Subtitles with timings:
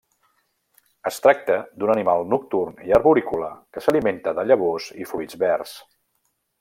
[1.09, 5.77] Es tracta d'un animal nocturn i arborícola que s'alimenta de llavors i fruits verds.